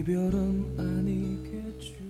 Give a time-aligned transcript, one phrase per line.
[0.00, 2.06] 이별은 아니겠죠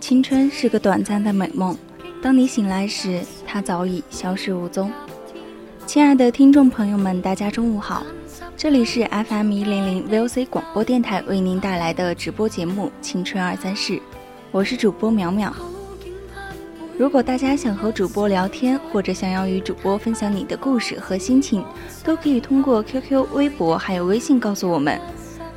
[0.00, 1.76] 青春是个短暂的美梦，
[2.22, 4.90] 当你醒来时，它早已消失无踪。
[5.86, 8.02] 亲爱的听众朋友们，大家中午好，
[8.56, 13.92] 这里是 FM 一零零 VOC 广播电台为您带来的直播节目《青春二三事》，
[14.50, 15.52] 我是主播淼淼。
[16.98, 21.64] 如果大家想和主播聊天，或者想要与主播分享你的故事和心情，
[22.02, 25.00] 都可以通过 QQ、微博还有微信告诉我们。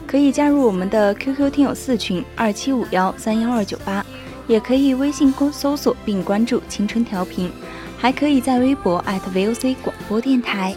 [0.06, 4.06] 可以加入我们的 QQ 听友四群二七五幺三幺二九八，
[4.46, 7.52] 也可以微信公搜索并关注“青春调频”，
[7.98, 9.04] 还可以在微博
[9.34, 10.76] @VOC 广播电台。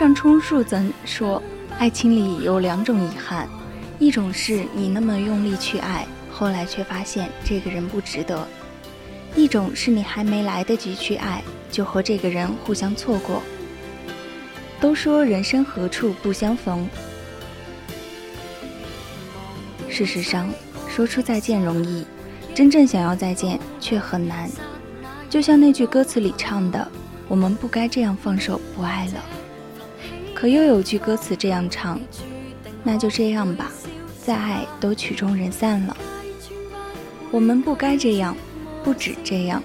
[0.00, 1.42] 上春树曾说
[1.78, 3.46] ：“爱情里有两种遗憾，
[3.98, 8.46] 一种是你那么用力去爱，后来却发现这个人不值得；
[9.36, 13.42] 一种是你还没来得及去爱，就和这个人互相错过。”
[14.80, 16.88] 都说人生何处不相逢，
[19.86, 20.48] 事实上，
[20.88, 22.06] 说出再见容易，
[22.54, 24.50] 真正想要再见却很难。
[25.28, 26.90] 就像那句歌词里唱的
[27.28, 29.22] ：“我们不该这样放手不爱了。”
[30.40, 32.00] 可又有句歌词这样唱
[32.82, 33.70] ：“那就这样吧，
[34.24, 35.94] 再爱都曲终人散了。”
[37.30, 38.34] 我们不该这样，
[38.82, 39.62] 不止这样，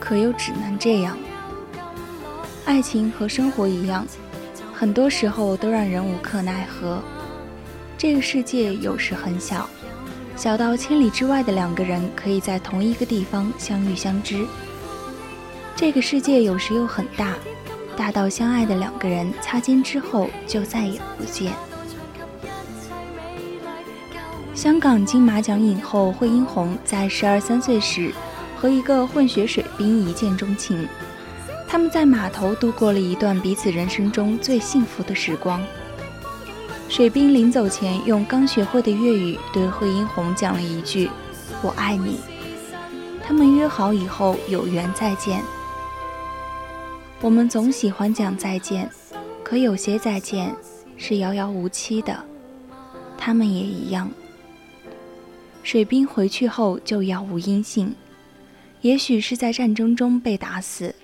[0.00, 1.16] 可又只能这样。
[2.64, 4.04] 爱情和生活一样，
[4.74, 7.00] 很多时候都让人无可奈何。
[7.96, 9.70] 这个世界有时很小，
[10.34, 14.38] 小到千里之外的两个人可以在同一个地方相遇相知；
[15.76, 17.36] 这个世界有时又很大。
[17.98, 21.52] 大到相爱的两个人擦肩之后就再也不见。
[24.54, 28.12] 香港金马奖影后惠英红在十二三岁时
[28.56, 30.86] 和一个混血水兵一见钟情，
[31.66, 35.60] 他们在码头度过了一段彼此人生中最幸福的时光。
[36.88, 41.10] 水兵临走前用刚学会的粤语对惠英红讲了一句
[41.62, 42.20] ：“我爱你。”
[43.26, 45.42] 他们约好以后有缘再见。
[47.20, 48.88] 我们总喜欢讲再见，
[49.42, 50.54] 可有些再见
[50.96, 52.24] 是遥遥无期的。
[53.16, 54.08] 他们也一样。
[55.64, 57.92] 水兵回去后就杳无音信，
[58.82, 60.94] 也许是在战争中被打死，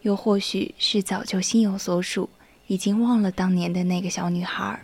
[0.00, 2.28] 又或许是早就心有所属，
[2.66, 4.82] 已经忘了当年的那个小女孩。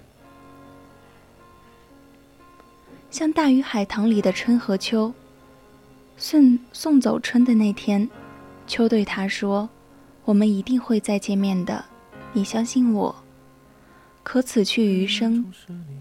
[3.10, 5.12] 像《大鱼海棠》里的春和秋，
[6.16, 8.08] 送送走春的那天，
[8.68, 9.68] 秋对他说。
[10.28, 11.82] 我们一定会再见面的，
[12.34, 13.16] 你相信我。
[14.22, 15.50] 可此去余生，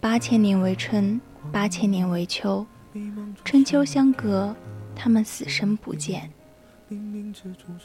[0.02, 2.66] 八千年为春，八千年为秋，
[3.46, 4.54] 春秋相隔，
[4.94, 6.30] 他们死生不见。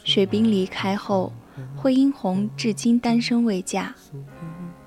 [0.03, 1.31] 水兵离开后，
[1.77, 3.95] 惠英红至今单身未嫁，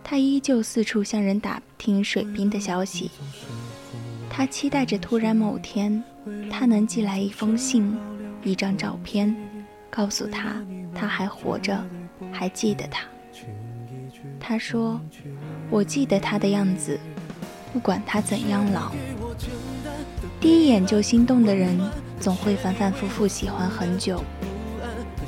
[0.05, 3.11] 她依旧四处向人打听水兵的消息。
[4.29, 6.05] 她期待着突然某天，
[6.51, 7.97] 他能寄来一封信，
[8.45, 9.35] 一张照片，
[9.89, 10.63] 告诉她。
[10.99, 11.79] 他还活着，
[12.33, 13.05] 还记得他。
[14.41, 15.01] 他说
[15.71, 16.99] ：“我记得他的样子，
[17.73, 18.93] 不管他怎样老。”
[20.41, 21.79] 第一眼就心动的人，
[22.21, 24.23] 总会反反复复喜欢很久。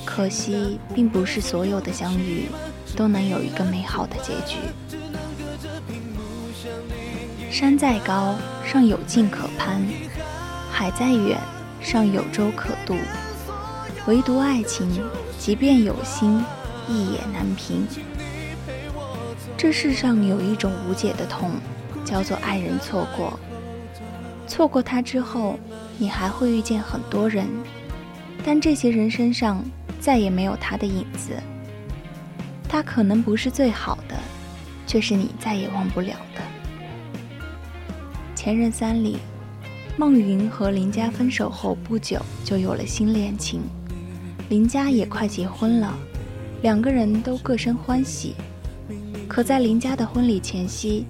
[0.05, 2.47] 可惜，并不是所有的相遇
[2.97, 4.57] 都能有一个美好的结局。
[7.51, 9.81] 山再高，尚有径可攀；
[10.71, 11.39] 海再远，
[11.81, 12.95] 尚有舟可渡。
[14.09, 14.89] 唯独爱情，
[15.39, 16.43] 即便有心，
[16.89, 17.87] 亦也难平。
[19.55, 21.51] 这世上有一种无解的痛，
[22.07, 23.39] 叫做爱人错过。
[24.47, 25.59] 错过他之后，
[25.99, 27.47] 你还会遇见很多人，
[28.47, 29.63] 但这些人身上
[30.01, 31.33] 再也没有他的影子。
[32.67, 34.17] 他可能不是最好的，
[34.87, 36.41] 却是你再也忘不了的。
[38.35, 39.19] 《前任三》里，
[39.99, 43.61] 孟云和林佳分手后不久就有了新恋情。
[44.49, 45.95] 林佳也快结婚了，
[46.63, 48.35] 两个人都各生欢喜。
[49.29, 51.05] 可在林佳的婚礼前夕，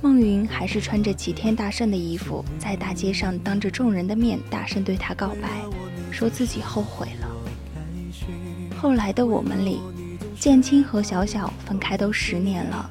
[0.00, 5.60] 孟云还是穿着齐天大圣的衣服，在大街上当着众人的面大声对他告白，
[6.10, 7.28] 说自己后悔了。
[8.78, 9.78] 后来的我们里，
[10.38, 12.90] 建青和小小分开都十年了，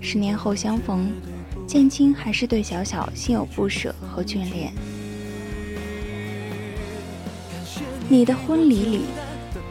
[0.00, 1.10] 十年后相逢，
[1.66, 4.72] 建青还是对小小心有不舍和眷恋。
[8.12, 9.02] 你的婚礼里，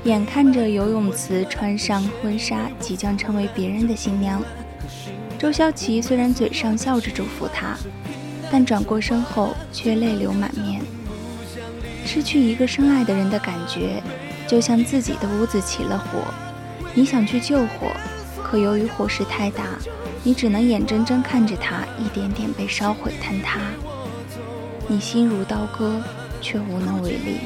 [0.06, 4.42] 眼看着游泳池穿上婚纱，即将成为别人的新娘。
[5.38, 7.76] 周潇齐虽然嘴上笑着祝福她，
[8.50, 10.82] 但转过身后却泪流满面。
[12.06, 14.02] 失去一个深爱的人的感觉，
[14.48, 16.34] 就像自己的屋子起了火，
[16.94, 17.92] 你想去救火，
[18.42, 19.66] 可由于火势太大，
[20.24, 23.60] 你只能眼睁睁看着它一点点被烧毁坍塌。
[24.88, 26.02] 你心如刀割，
[26.40, 27.42] 却无能为力。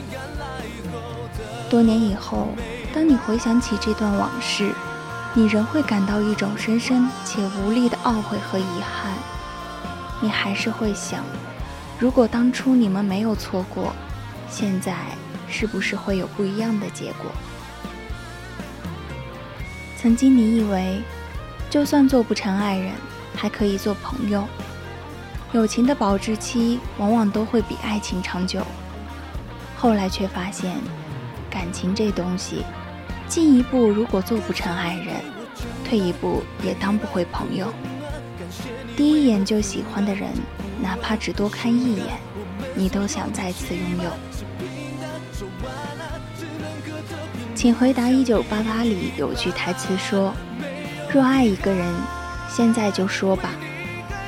[1.74, 2.50] 多年以后，
[2.94, 4.72] 当你回想起这段往事，
[5.34, 9.12] 你仍会感到一种深深且无力的懊悔和遗憾。
[10.22, 11.24] 你还是会想，
[11.98, 13.92] 如果当初你们没有错过，
[14.48, 14.94] 现在
[15.48, 17.32] 是不是会有不一样的结果？
[19.98, 21.02] 曾经你以为，
[21.72, 22.94] 就算做不成爱人，
[23.36, 24.48] 还可以做朋友。
[25.54, 28.62] 友情的保质期往往都会比爱情长久。
[29.76, 30.76] 后来却发现。
[31.54, 32.66] 感情这东西，
[33.28, 35.18] 进一步如果做不成爱人，
[35.86, 37.72] 退一步也当不回朋友。
[38.98, 40.30] 第一眼就喜欢的人，
[40.82, 42.06] 哪怕只多看一眼，
[42.74, 44.12] 你都想再次拥有。
[47.54, 50.34] 请回答一九八八里有句台词说
[51.14, 51.94] ：“若爱一个人，
[52.50, 53.52] 现在就说吧，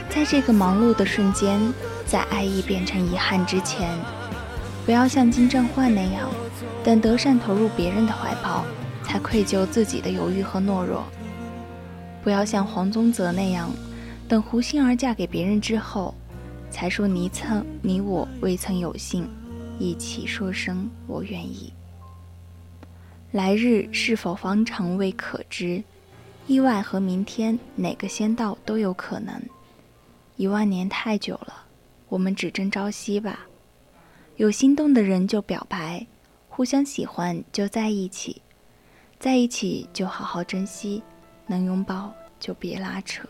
[0.09, 1.59] 在这个忙碌的瞬间，
[2.05, 3.89] 在爱意变成遗憾之前，
[4.85, 6.29] 不要像金正焕那样。”
[6.85, 8.63] 等德善投入别人的怀抱，
[9.03, 11.03] 才愧疚自己的犹豫和懦弱。
[12.23, 13.71] 不要像黄宗泽那样，
[14.29, 16.13] 等胡杏儿嫁给别人之后，
[16.69, 19.27] 才说你曾你我未曾有幸
[19.79, 21.73] 一起说声我愿意。
[23.31, 25.83] 来日是否方长未可知，
[26.45, 29.33] 意外和明天哪个先到都有可能。
[30.35, 31.63] 一万年太久了，
[32.09, 33.39] 我们只争朝夕吧。
[34.35, 36.05] 有心动的人就表白。
[36.55, 38.41] 互相喜欢就在一起，
[39.19, 41.03] 在一起就好好珍惜，
[41.47, 43.27] 能拥抱就别拉扯。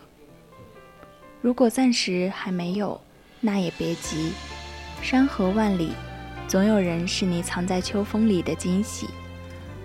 [1.40, 3.00] 如果暂时还没有，
[3.40, 4.30] 那也别急。
[5.02, 5.90] 山河万里，
[6.46, 9.08] 总有人是你藏在秋风里的惊喜。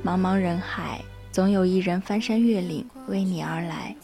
[0.06, 3.96] 茫茫人海，总有一人翻山越岭为你而来。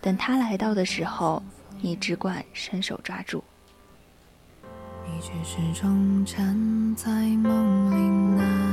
[0.00, 1.42] 等他来到的时候，
[1.80, 3.42] 你只管伸手抓住。
[5.04, 8.65] 你却始终站在梦里那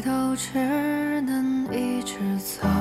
[0.00, 2.79] 都，只能一直走。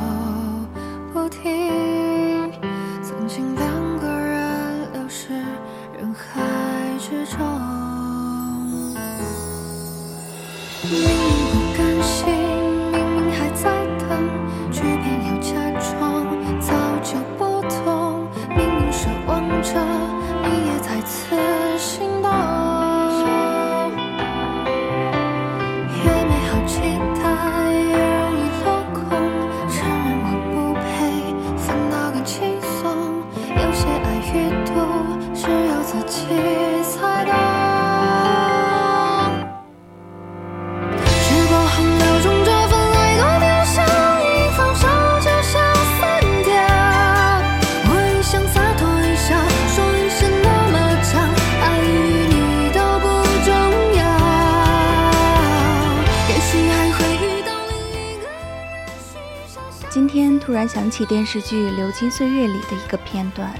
[60.49, 63.53] 突然想起电视剧《流金岁月》里的一个片段，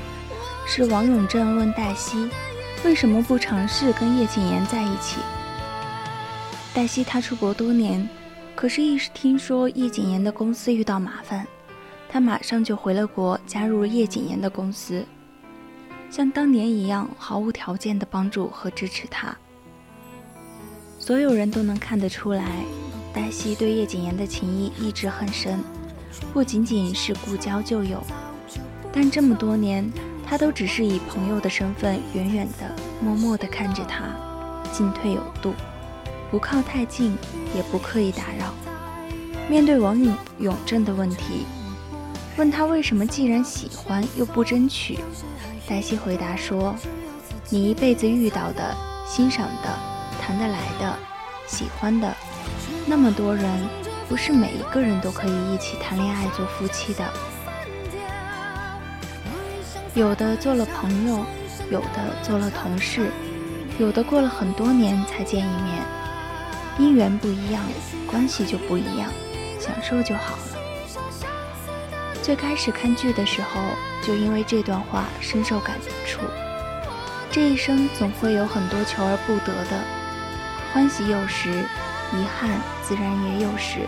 [0.66, 2.28] 是王永正问黛西，
[2.84, 5.20] 为什么不尝试跟叶谨言在一起？
[6.74, 8.10] 黛西他出国多年，
[8.56, 11.46] 可是，一听说叶谨言的公司遇到麻烦，
[12.10, 15.06] 他马上就回了国，加入叶谨言的公司，
[16.10, 19.38] 像当年一样毫无条件的帮助和支持他。
[20.98, 22.48] 所有人都能看得出来，
[23.14, 25.60] 黛西对叶谨言的情谊一直很深，
[26.34, 28.02] 不仅仅是故交旧友，
[28.94, 29.92] 但这么多年，
[30.28, 34.16] 他都只是以朋友的身份，远远的、默默地看着他，
[34.72, 35.54] 进退有度。
[36.32, 37.18] 不靠太近，
[37.56, 38.54] 也不刻意打扰。
[39.50, 41.48] 面对王永永正的问题，
[42.38, 45.00] 问他为什么既然喜欢又不争取，
[45.68, 46.76] 黛西回答说
[47.50, 49.80] ：“你一辈子遇到的、欣赏的、
[50.22, 50.96] 谈得来的、
[51.48, 52.16] 喜欢的，
[52.86, 53.44] 那么多人，
[54.10, 57.08] 不是每一个人都可以一起谈恋爱做夫妻的。
[59.94, 61.24] 有的做了朋友，
[61.70, 63.12] 有的做了同事，
[63.78, 65.86] 有的过了很多年才见一面。”
[66.80, 67.62] 姻缘不一样，
[68.08, 69.12] 关系就不一样，
[69.60, 70.42] 享受就好了。
[72.24, 73.62] 最开始看剧的时候，
[74.02, 75.76] 就因为这段话深受感
[76.08, 76.22] 触。
[77.30, 79.80] 这一生总会有很多求而不得的，
[80.74, 81.64] 欢喜有时，
[82.14, 82.50] 遗憾
[82.82, 83.88] 自然也有时。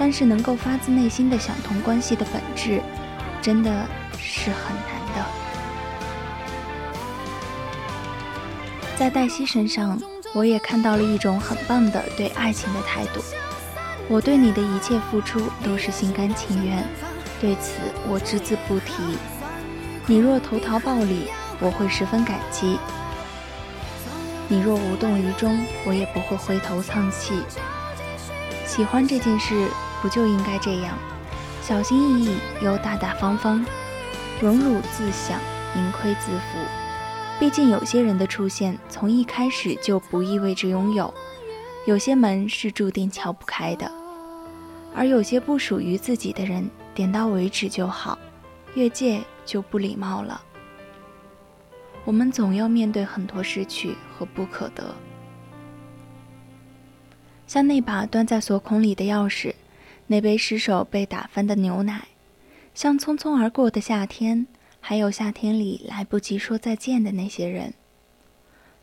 [0.00, 2.82] 但是能够发自内心的想通关系的本质，
[3.40, 3.70] 真的
[4.18, 5.24] 是很难的。
[8.96, 9.96] 在黛西身上。
[10.32, 13.20] 我也看到了一种很棒的对爱情的态度。
[14.08, 16.86] 我对你的一切付出都是心甘情愿，
[17.40, 19.18] 对此我只字不提。
[20.06, 21.24] 你若投桃报李，
[21.58, 22.78] 我会十分感激；
[24.46, 27.42] 你若无动于衷，我也不会回头丧气。
[28.64, 29.66] 喜欢这件事
[30.00, 30.96] 不就应该这样，
[31.62, 33.64] 小心翼翼又大大方方，
[34.40, 35.38] 荣辱自享，
[35.76, 36.58] 盈亏自负。
[37.38, 41.12] 毕竟有些人的出现，从一开始就不意味着拥有；
[41.86, 43.90] 有些门是注定敲不开的，
[44.94, 48.18] 而有些不属于自己的人，点到为止就好，
[48.74, 50.40] 越界就不礼貌了。
[52.04, 54.94] 我们总要面对很多失去和不可得，
[57.46, 59.54] 像那把端在锁孔里的钥匙，
[60.10, 62.08] 那杯失手被打翻的牛奶，
[62.74, 64.44] 像匆匆而过的夏天。
[64.80, 67.72] 还有夏天里来不及说再见的那些人，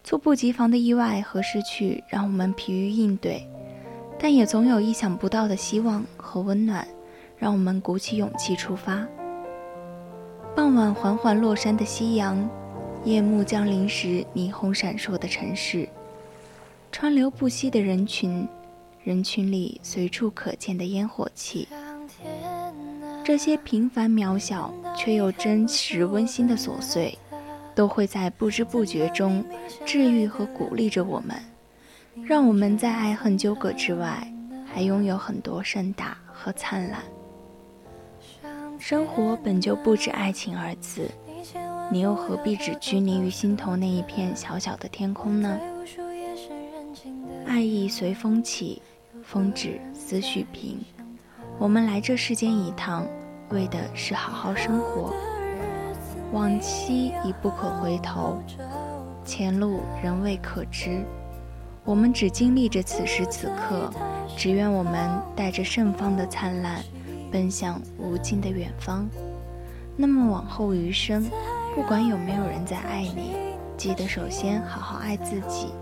[0.05, 3.45] 猝不及防的意外和失去让我们疲于应对，
[4.17, 6.87] 但也总有意想不到的希望和温暖，
[7.37, 9.05] 让我们鼓起勇气出发。
[10.55, 12.49] 傍晚缓缓落山的夕阳，
[13.03, 15.89] 夜幕降临时霓虹闪烁的城市，
[16.89, 18.47] 川流不息的人群，
[19.07, 21.65] 人群里随处可见的烟火气。
[23.23, 27.17] 这些平凡渺小却又真实温馨的琐碎，
[27.73, 29.45] 都会在不知不觉中
[29.85, 31.37] 治愈和鼓励着我们，
[32.21, 34.29] 让我们在爱恨纠葛之外，
[34.65, 37.01] 还拥有很多盛大和灿烂。
[38.77, 41.09] 生活本就不止爱情二字，
[41.89, 45.57] 你又何必只拘泥于心头那一片小小的天空呢？
[47.45, 48.81] 爱意随风起，
[49.27, 50.79] 风止思绪平。
[51.59, 53.05] 我们来这世间一趟，
[53.49, 55.13] 为的是好好生活。
[56.31, 58.41] 往期已不可回头，
[59.25, 61.03] 前路仍未可知。
[61.83, 63.91] 我们只经历着此时此刻，
[64.37, 66.81] 只愿我们带着盛放的灿烂，
[67.29, 69.09] 奔向无尽的远方。
[69.97, 71.29] 那么往后余生，
[71.75, 73.33] 不管有没有人在爱你，
[73.75, 75.73] 记得首先好好爱自己。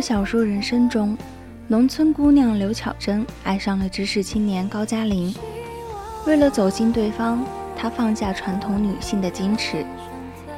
[0.00, 1.16] 小说人生中，
[1.68, 5.34] 农村姑娘刘巧珍爱上了知识青年高加林。
[6.26, 7.44] 为了走进对方，
[7.76, 9.84] 她放下传统女性的矜持，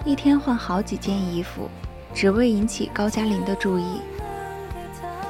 [0.04, 1.68] 一天换好几件衣服，
[2.14, 3.84] 只为引起高加林的注意。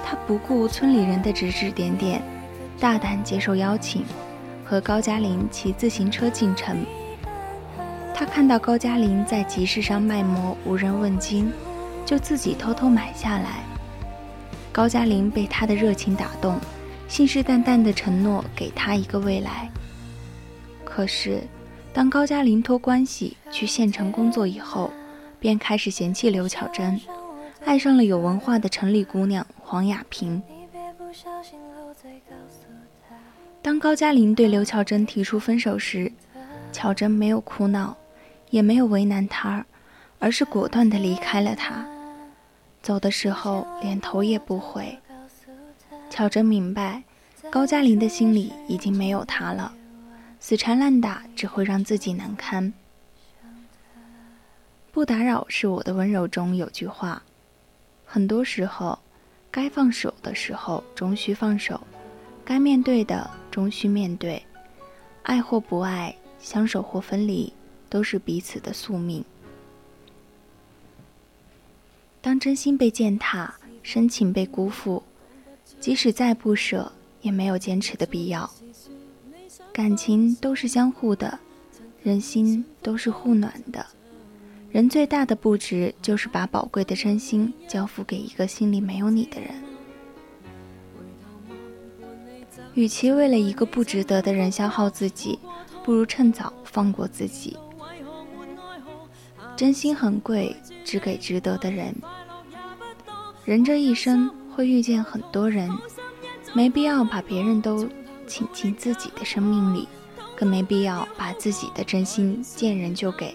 [0.05, 2.23] 她不顾村里人的指指点点，
[2.79, 4.05] 大胆接受邀请，
[4.65, 6.85] 和高加林骑自行车进城。
[8.15, 11.53] 她看到高加林在集市上卖馍，无人问津，
[12.05, 13.63] 就自己偷偷买下来。
[14.73, 16.59] 高加林被他的热情打动，
[17.07, 19.69] 信誓旦旦地承诺给他一个未来。
[20.83, 21.43] 可是，
[21.93, 24.91] 当高加林托关系去县城工作以后，
[25.39, 26.99] 便开始嫌弃刘巧珍，
[27.67, 30.43] 爱上了有文化的城里姑娘黄雅萍。
[33.61, 36.11] 当高加林对刘巧珍提出分手时，
[36.73, 37.95] 巧珍没有哭闹，
[38.49, 39.65] 也没有为难他，
[40.19, 41.87] 而是果断地离开了他。
[42.83, 44.99] 走的时候连头也不回。
[46.11, 47.03] 巧珍明白，
[47.51, 49.73] 高加林的心里已经没有他了。
[50.41, 52.73] 死缠烂打只会让自己难堪。
[54.91, 57.23] 不打扰是我的温柔中有句话，
[58.05, 58.99] 很多时候，
[59.51, 61.81] 该放手的时候终须放手，
[62.45, 64.45] 该面对的终须面对。
[65.23, 67.53] 爱或不爱，相守或分离，
[67.89, 69.25] 都是彼此的宿命。
[72.23, 73.53] 当真心被践踏，
[73.83, 75.03] 深情被辜负，
[75.81, 78.49] 即使再不舍，也没有坚持的必要。
[79.73, 81.37] 感情都是相互的，
[82.01, 83.85] 人心都是互暖的。
[84.71, 89.51] 人最大的不值，就是把宝贵的真心交付给一个心里没有你的人。
[92.75, 95.39] 与其为了一个不值得的人消耗自己，
[95.85, 97.57] 不如趁早放过自己。
[99.55, 101.95] 真心很贵，只给值得的人。
[103.45, 105.71] 人这一生会遇见很多人，
[106.55, 107.89] 没必要把别人都。
[108.25, 109.87] 请进自己的生命里，
[110.35, 113.35] 更没必要把自己的真心见人就给。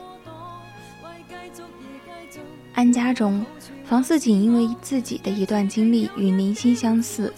[2.74, 3.46] 安家中，
[3.84, 7.32] 房似锦因为自己的一段经历与宁心相似，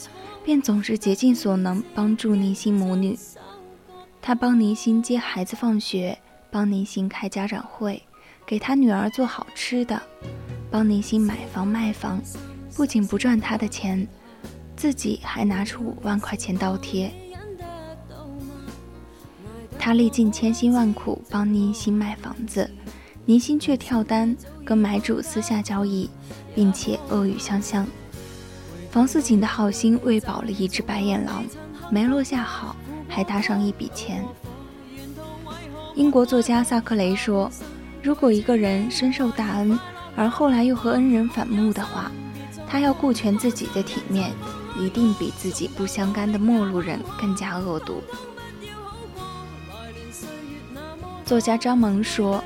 [0.45, 3.17] 便总是竭尽所能帮助宁心母女。
[4.21, 6.17] 他帮宁心接孩子放学，
[6.49, 8.01] 帮宁心开家长会，
[8.45, 10.01] 给他女儿做好吃的，
[10.71, 12.21] 帮宁心买房卖房。
[12.75, 14.07] 不仅不赚他的钱，
[14.75, 17.11] 自己还拿出五万块钱倒贴。
[19.77, 22.69] 他历尽千辛万苦帮宁心卖房子，
[23.25, 26.09] 宁心却跳单跟买主私下交易，
[26.53, 27.87] 并且恶语相向。
[28.91, 31.45] 房似锦的好心喂饱了一只白眼狼，
[31.89, 32.75] 没落下好，
[33.07, 34.25] 还搭上一笔钱。
[35.95, 37.51] 英国作家萨克雷说
[38.01, 39.77] ：“如果一个人深受大恩，
[40.15, 42.11] 而后来又和恩人反目的话，
[42.69, 44.31] 他要顾全自己的体面，
[44.77, 48.03] 一定比自己不相干的陌路人更加恶毒。”
[51.25, 52.43] 作家张萌说：“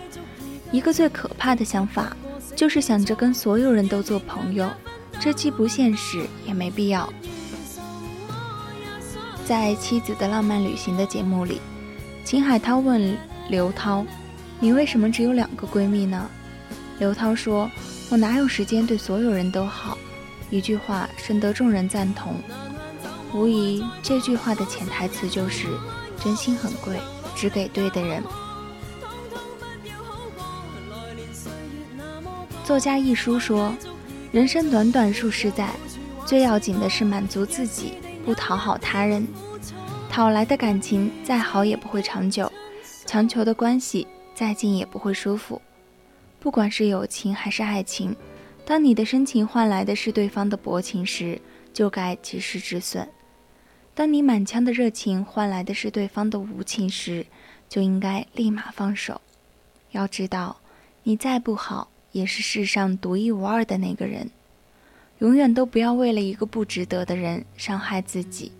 [0.71, 2.15] 一个最可怕的想法，
[2.55, 4.69] 就是想着跟所有人都做朋友，
[5.19, 7.11] 这既不现实，也没必要。”
[9.45, 11.59] 在《妻子的浪漫旅行》的节目里，
[12.23, 13.17] 秦海涛问
[13.49, 14.05] 刘涛
[14.59, 16.29] ：“你为什么只有两个闺蜜呢？”
[16.99, 17.69] 刘涛说
[18.09, 19.97] ：“我哪有时间对所有人都好？”
[20.53, 22.35] 一句话深得众人赞同。
[23.33, 25.67] 无疑，这句话的潜台词就是：
[26.23, 26.99] 真心很贵，
[27.35, 28.21] 只给对的人。
[32.63, 33.73] 作家一书说
[34.31, 35.71] ：“人生短短数十载，
[36.23, 39.27] 最要紧的是满足自己，不讨好他人。
[40.07, 42.51] 讨来的感情再好也不会长久，
[43.07, 45.59] 强求的关系再近也不会舒服。
[46.39, 48.15] 不管是友情还是爱情，
[48.65, 51.41] 当你的深情换来的是对方的薄情时，
[51.73, 53.05] 就该及时止损；
[53.93, 57.25] 当你满腔的热情换来的是对方的无情时，
[57.67, 59.21] 就应该立马放手。
[59.91, 60.57] 要知道，
[61.03, 64.29] 你再不好。”也是世上独一无二的那个人，
[65.17, 68.51] 永远都不要为了一个不值得的人伤害自己。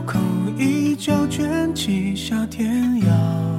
[0.00, 0.18] 口
[0.58, 3.55] 一角卷起，小天涯。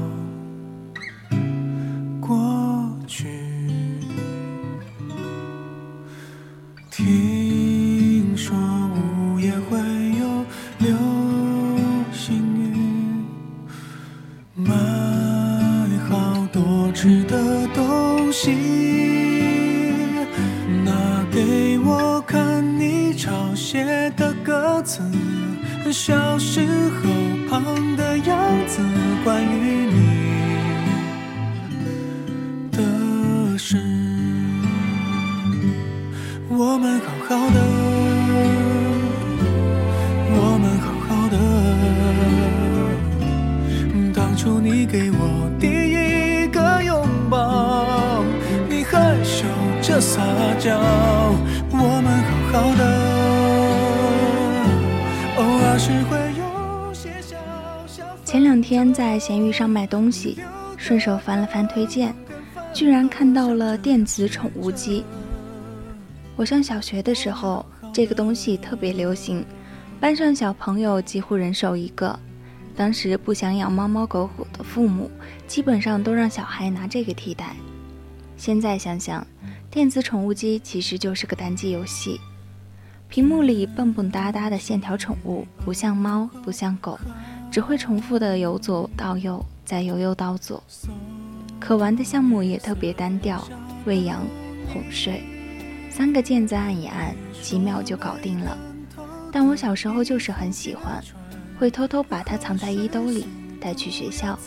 [50.00, 50.22] 撒
[50.60, 50.80] 娇。
[51.72, 52.84] 我们好好的，
[55.38, 57.36] 偶尔是会有些小
[57.88, 58.04] 小。
[58.24, 60.38] 前两天在闲鱼上买东西，
[60.78, 62.14] 顺手翻了翻推荐，
[62.74, 65.04] 居然看到了电子宠物机。
[66.36, 69.44] 我上小学的时候，这个东西特别流行，
[70.00, 72.18] 班上小朋友几乎人手一个。
[72.76, 75.10] 当时不想养猫猫狗狗的父母，
[75.48, 77.56] 基本上都让小孩拿这个替代。
[78.38, 79.26] 现在想想，
[79.69, 82.21] 电子宠物机其实就是个单机游戏，
[83.10, 87.00] 屏幕里蹦蹦哒哒的线条宠物，不像猫，不像狗，
[87.52, 90.63] 只会重复的由左到右，再由右到左。
[91.60, 93.45] 可玩的项目也特别单调，
[93.86, 94.21] 喂养、
[94.71, 95.23] 哄睡。
[95.89, 98.56] 三个键子按一按，几秒就搞定了。
[99.32, 101.04] 但我小时候就是很喜欢，
[101.58, 103.26] 会偷偷把它藏在衣兜里，
[103.60, 104.38] 带去学校，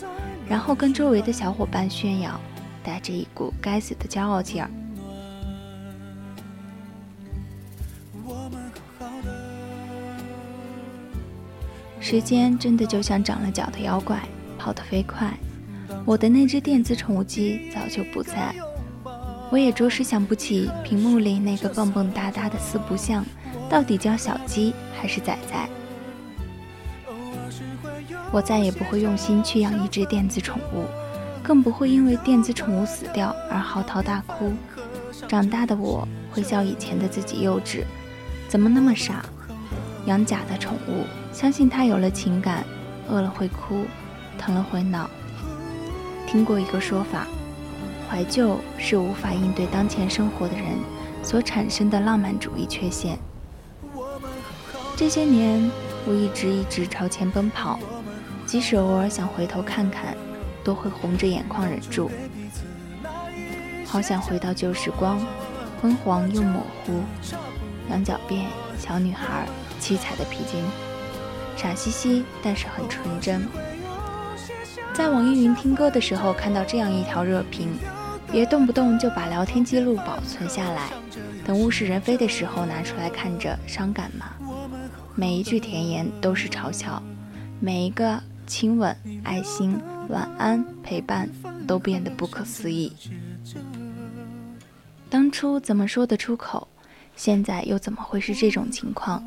[0.47, 2.39] 然后跟周围的小伙伴炫耀，
[2.83, 4.69] 带着一股该死的骄傲劲儿。
[11.99, 14.19] 时间真的就像长了脚的妖怪，
[14.57, 15.31] 跑得飞快。
[16.05, 18.53] 我的那只电子宠物鸡早就不在。
[19.51, 23.23] 我也着实想不起屏幕里那个蹦蹦哒哒的四不像，
[23.69, 25.69] 到底叫小鸡还是仔仔。
[28.31, 30.85] 我再也不会用心去养一只电子宠物，
[31.51, 34.53] 更不会因为电子宠物死掉而嚎啕大哭。
[35.27, 37.83] 长大的我会笑以前的自己幼稚，
[38.47, 39.25] 怎么那么傻？
[40.05, 42.63] 养假的宠物，相信它有了情感，
[43.09, 43.83] 饿了会哭，
[44.37, 45.09] 疼了会闹。
[46.25, 47.27] 听过一个说法。
[48.09, 50.67] 怀旧是无法应对当前生活的人
[51.21, 53.19] 所产生的浪漫主义缺陷。
[54.95, 55.69] 这些年，
[56.07, 57.77] 我一直一直朝前奔跑，
[58.45, 60.15] 即使偶尔想回头看看，
[60.63, 62.09] 都会红着眼眶忍住。
[63.85, 65.19] 好想回到旧时光，
[65.81, 67.01] 昏黄又模糊，
[67.89, 68.45] 羊角辫，
[68.77, 69.45] 小女孩，
[69.79, 70.63] 七彩的皮筋，
[71.57, 73.47] 傻兮兮，但是很纯真。
[74.93, 77.69] 在网易云听歌的时候，看到这样一条热评。
[78.31, 80.89] 别动不动就把聊天记录保存下来，
[81.45, 84.27] 等物是人非的时候拿出来看着，伤感吗？
[85.15, 87.03] 每一句甜言都是嘲笑，
[87.59, 88.95] 每一个亲吻、
[89.25, 89.77] 爱心、
[90.09, 91.29] 晚安、陪伴
[91.67, 92.91] 都变得不可思议。
[95.09, 96.67] 当初怎么说得出口？
[97.15, 99.23] 现在又怎么会是这种情况？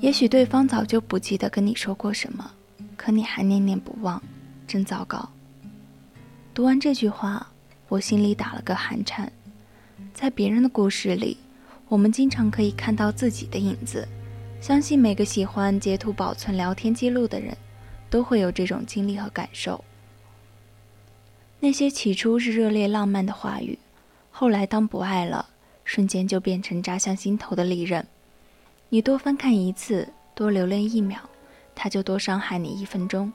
[0.00, 2.50] 也许对方早就不记得跟你说过什么，
[2.96, 4.22] 可你还念念不忘，
[4.66, 5.28] 真糟糕。
[6.54, 7.46] 读完这句话。
[7.88, 9.30] 我心里打了个寒颤，
[10.12, 11.36] 在别人的故事里，
[11.86, 14.04] 我们经常可以看到自己的影子。
[14.60, 17.56] 相信每个喜欢截图保存聊天记录的人，
[18.08, 19.84] 都会有这种经历和感受。
[21.60, 23.78] 那些起初是热烈浪漫的话语，
[24.30, 25.48] 后来当不爱了，
[25.84, 28.06] 瞬间就变成扎向心头的利刃。
[28.88, 31.18] 你多翻看一次，多留恋一秒，
[31.74, 33.32] 他就多伤害你一分钟。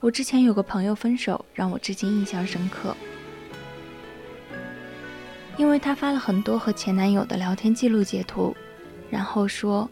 [0.00, 2.94] 我之前有个朋友分手，让我至今印象深刻。
[5.56, 8.54] 因为她发了很多和前男友的聊天记录截图，
[9.08, 9.88] 然后说：“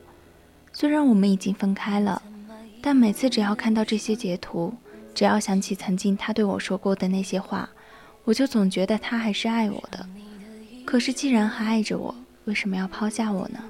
[0.72, 2.20] 虽然我们已经分开了，
[2.82, 4.74] 但每次只要看到这些截图，
[5.14, 7.70] 只要想起曾经他对我说过的那些话，
[8.24, 10.04] 我就总觉得他还是爱我的。
[10.84, 12.12] 可是既然还爱着我，
[12.44, 13.60] 为什么要抛下我呢？”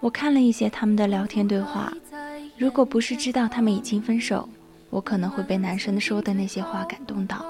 [0.00, 1.92] 我看了一些他们的聊天对话，
[2.58, 4.48] 如果不是知道他们已经分手，
[4.90, 7.46] 我可能会被男生说的那些话感动到。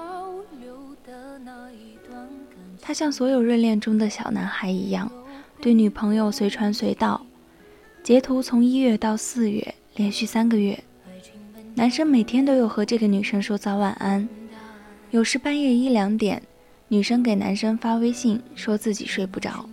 [2.81, 5.11] 他像所有热恋中的小男孩一样，
[5.59, 7.25] 对女朋友随传随到，
[8.01, 10.77] 截图从一月到四月，连续三个月。
[11.73, 14.29] 男生每天都有和这个女生说早晚安，
[15.09, 16.41] 有时半夜一两点，
[16.87, 19.67] 女生给男生发微信说自己睡不着，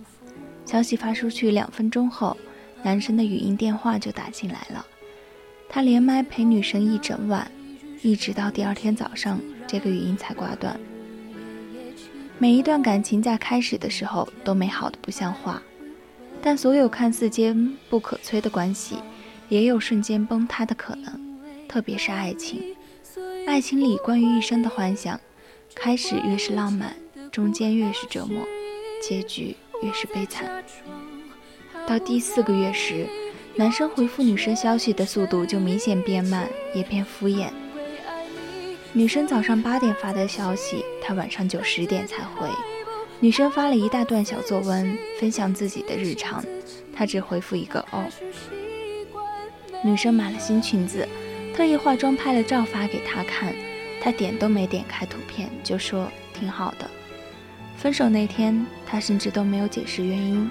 [0.65, 2.35] 消息发出去两分钟后，
[2.81, 4.83] 男生的语音电话就打进来了，
[5.69, 7.49] 他连麦陪女生一整晚，
[8.01, 10.79] 一直到第二天早上，这个语音才挂断。
[12.39, 15.61] 每一段感情在开始的时候都美好的不像话，
[16.41, 18.97] 但所有看似坚不可摧的关系，
[19.49, 21.39] 也有瞬间崩塌的可能。
[21.67, 22.75] 特别是爱情，
[23.45, 25.19] 爱情里关于一生的幻想，
[25.73, 26.95] 开始越是浪漫，
[27.31, 28.45] 中间越是折磨，
[29.01, 30.63] 结局越是悲惨。
[31.85, 33.05] 到第四个月时，
[33.55, 37.49] 男生回复女生消息的速度就明显变慢，也变敷衍。
[38.93, 42.47] 女生早上八点发的消息，他晚上九十点才回。
[43.19, 46.41] 女生发了一大段小作文，分享自己的日常，
[46.93, 48.05] 他只回复一个哦。
[49.85, 51.07] 女生买了新裙子，
[51.53, 53.53] 特意化妆拍了照发给他看，
[54.01, 56.89] 他点都没点开图片就说挺好的。
[57.77, 60.49] 分手那天，他甚至都没有解释原因，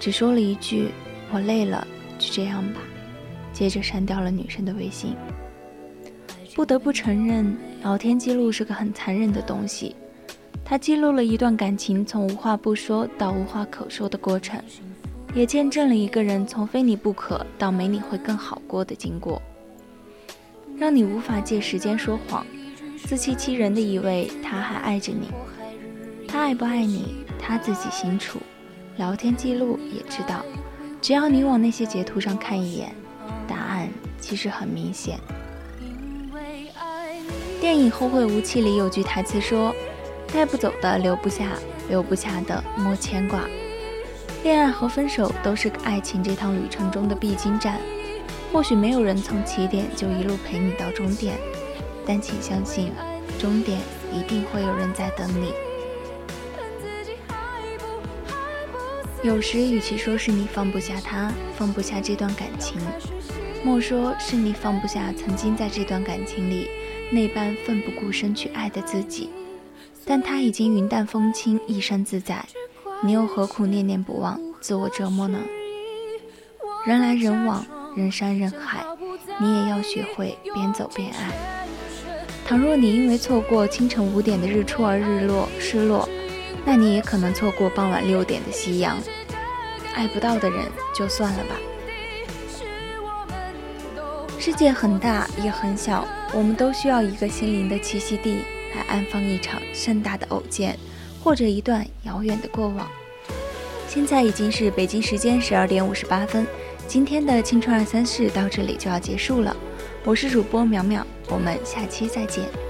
[0.00, 0.88] 只说了一句
[1.30, 1.86] 我累了，
[2.18, 2.80] 就这样吧，
[3.52, 5.14] 接着删掉了女生的微信。
[6.54, 9.94] 不得不承认，聊天记录是个很残忍的东西。
[10.64, 14.58] 它记录了一段感情从无话不说到无话可说的过程，
[15.34, 19.40] 也见证了一个人从非你不可到没你会更好过的经过，
[20.76, 22.44] 让你无法借时间说谎，
[23.04, 25.28] 自欺欺人的以为他还爱着你。
[26.26, 28.40] 他爱不爱你，他自己清楚。
[28.96, 30.44] 聊天记录也知道，
[31.00, 32.92] 只要你往那些截图上看一眼，
[33.48, 33.88] 答案
[34.20, 35.18] 其实很明显。
[37.60, 39.74] 电影《后会无期》里有句台词说
[40.32, 41.52] ：“带不走的留不下，
[41.88, 43.44] 留不下的莫牵挂。”
[44.42, 47.80] 恋爱和分手都是爱情这趟旅程中的必经站。
[48.52, 51.36] 或许没有人从起点就一路陪你到终点，
[52.04, 52.90] 但请相信，
[53.38, 53.78] 终点
[54.12, 55.52] 一定会有人在等你。
[59.22, 62.80] 有时，与其说是你放不下他，放不下这段感情，
[63.62, 66.68] 莫说是你放不下曾经在这段感情里。
[67.12, 69.30] 那般奋不顾身去爱的自己，
[70.04, 72.44] 但他已经云淡风轻，一生自在，
[73.02, 75.38] 你又何苦念念不忘，自我折磨呢？
[76.86, 77.64] 人来人往，
[77.96, 78.84] 人山人海，
[79.38, 81.30] 你也要学会边走边爱。
[82.46, 86.06] 倘若你因为错过清晨五点的日出而日落失落，
[86.66, 88.98] 那你也可能错过傍晚六点的夕阳。
[89.94, 91.56] 爱不到的人就算了吧。
[94.38, 96.06] 世界很大也很小。
[96.32, 100.78] 我们都需要一个心灵的栖息地，来安放一场盛大的偶见，
[101.22, 102.88] 或者一段遥远的过往。
[103.88, 106.46] 现在已经是北京时间十二点五十八分，
[106.86, 109.54] 今天的青春二三事到这里就要结束了。
[110.04, 112.69] 我是主播苗苗，我们下期再见。